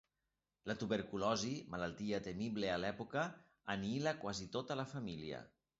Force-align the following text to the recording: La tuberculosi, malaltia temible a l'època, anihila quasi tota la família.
La 0.69 0.75
tuberculosi, 0.83 1.51
malaltia 1.75 2.23
temible 2.31 2.73
a 2.77 2.81
l'època, 2.85 3.29
anihila 3.77 4.19
quasi 4.27 4.53
tota 4.59 4.83
la 4.85 4.93
família. 4.97 5.47